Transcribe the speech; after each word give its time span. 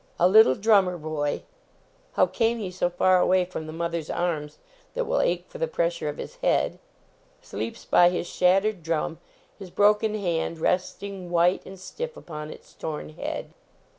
A 0.19 0.27
little 0.27 0.55
drummer 0.55 0.97
boy 0.97 1.43
how 2.13 2.25
came 2.25 2.57
he 2.57 2.71
so 2.71 2.89
far 2.89 3.19
away 3.19 3.45
from 3.45 3.67
the 3.67 3.71
mother 3.71 3.99
s 3.99 4.09
arm* 4.09 4.49
that 4.95 5.05
will 5.05 5.21
ache 5.21 5.45
for 5.47 5.59
the 5.59 5.67
pn 5.67 6.01
lire 6.01 6.09
of 6.09 6.17
hi> 6.17 6.23
he, 6.41 6.47
id? 6.47 6.79
sleeps 7.43 7.85
by 7.85 8.09
his 8.09 8.25
shattered 8.25 8.81
drum, 8.81 9.19
his 9.59 9.69
broken 9.69 10.15
hand 10.15 10.57
resting 10.57 11.29
white 11.29 11.63
and 11.67 11.79
stiff 11.79 12.17
upon 12.17 12.49
its 12.49 12.73
torn 12.73 13.09
head. 13.09 13.53